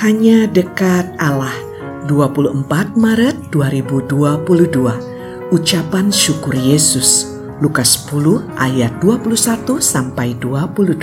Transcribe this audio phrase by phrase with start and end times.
[0.00, 1.52] Hanya dekat Allah.
[2.08, 7.28] 24 Maret 2022 Ucapan syukur Yesus.
[7.60, 9.36] Lukas 10 ayat 21
[9.84, 10.96] sampai 22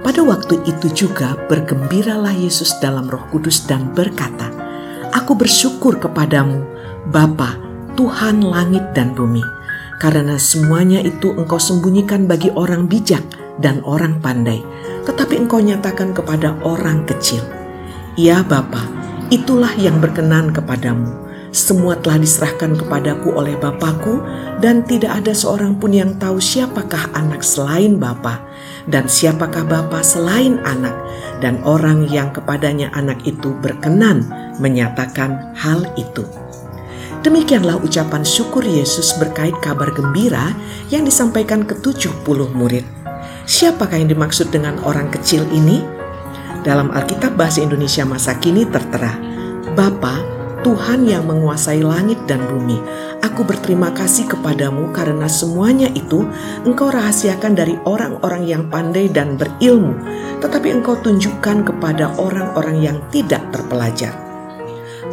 [0.00, 4.48] Pada waktu itu juga bergembiralah Yesus dalam roh kudus dan berkata
[5.12, 6.64] Aku bersyukur kepadamu
[7.12, 7.68] Bapa
[8.00, 9.44] Tuhan langit dan bumi.
[10.00, 13.20] Karena semuanya itu engkau sembunyikan bagi orang bijak
[13.60, 14.64] dan orang pandai,
[15.04, 17.59] tetapi engkau nyatakan kepada orang kecil.
[18.18, 18.90] Ya Bapa,
[19.30, 21.14] itulah yang berkenan kepadamu.
[21.54, 24.18] Semua telah diserahkan kepadaku oleh Bapakku
[24.58, 28.42] dan tidak ada seorang pun yang tahu siapakah anak selain Bapa
[28.90, 30.94] dan siapakah Bapa selain anak
[31.38, 34.26] dan orang yang kepadanya anak itu berkenan
[34.58, 36.26] menyatakan hal itu.
[37.22, 40.50] Demikianlah ucapan syukur Yesus berkait kabar gembira
[40.90, 42.26] yang disampaikan ke 70
[42.58, 42.82] murid.
[43.46, 45.99] Siapakah yang dimaksud dengan orang kecil ini?
[46.60, 49.16] Dalam Alkitab Bahasa Indonesia masa kini tertera,
[49.72, 50.20] Bapa,
[50.60, 52.76] Tuhan yang menguasai langit dan bumi,
[53.24, 56.20] aku berterima kasih kepadamu karena semuanya itu
[56.68, 59.96] engkau rahasiakan dari orang-orang yang pandai dan berilmu,
[60.44, 64.12] tetapi engkau tunjukkan kepada orang-orang yang tidak terpelajar.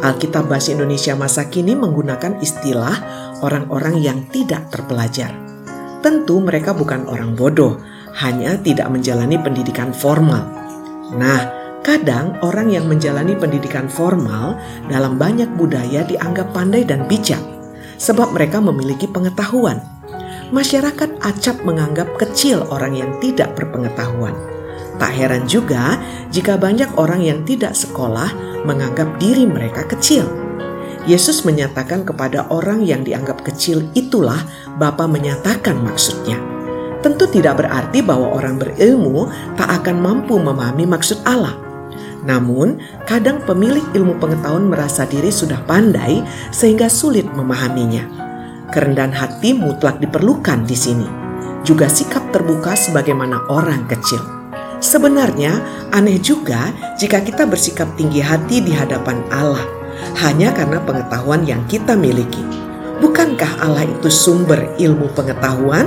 [0.04, 2.96] Alkitab Bahasa Indonesia masa kini menggunakan istilah
[3.40, 5.32] orang-orang yang tidak terpelajar.
[6.04, 7.80] Tentu mereka bukan orang bodoh,
[8.20, 10.57] hanya tidak menjalani pendidikan formal
[11.16, 11.40] Nah,
[11.80, 14.60] kadang orang yang menjalani pendidikan formal
[14.92, 17.40] dalam banyak budaya dianggap pandai dan bijak,
[17.96, 19.80] sebab mereka memiliki pengetahuan.
[20.48, 24.32] Masyarakat acap menganggap kecil orang yang tidak berpengetahuan.
[24.96, 26.00] Tak heran juga
[26.32, 28.32] jika banyak orang yang tidak sekolah
[28.64, 30.26] menganggap diri mereka kecil.
[31.08, 34.44] Yesus menyatakan kepada orang yang dianggap kecil itulah
[34.76, 36.57] Bapa menyatakan maksudnya.
[36.98, 41.54] Tentu tidak berarti bahwa orang berilmu tak akan mampu memahami maksud Allah.
[42.26, 48.04] Namun, kadang pemilik ilmu pengetahuan merasa diri sudah pandai sehingga sulit memahaminya.
[48.74, 51.08] Kerendahan hati mutlak diperlukan di sini.
[51.62, 54.20] Juga sikap terbuka sebagaimana orang kecil.
[54.78, 55.58] Sebenarnya
[55.90, 59.66] aneh juga jika kita bersikap tinggi hati di hadapan Allah
[60.22, 62.42] hanya karena pengetahuan yang kita miliki.
[63.02, 65.86] Bukankah Allah itu sumber ilmu pengetahuan?